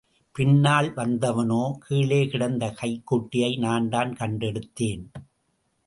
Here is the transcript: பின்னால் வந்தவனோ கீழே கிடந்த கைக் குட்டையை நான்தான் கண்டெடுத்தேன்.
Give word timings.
பின்னால் 0.31 0.93
வந்தவனோ 0.95 1.71
கீழே 1.71 2.27
கிடந்த 2.27 2.71
கைக் 2.71 3.05
குட்டையை 3.05 3.57
நான்தான் 3.57 4.13
கண்டெடுத்தேன். 4.13 5.05